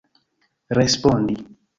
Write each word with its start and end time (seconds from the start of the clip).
respondi 0.77 1.35